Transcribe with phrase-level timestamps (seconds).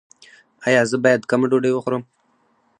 [0.67, 2.03] ایا زه باید کمه ډوډۍ وخورم؟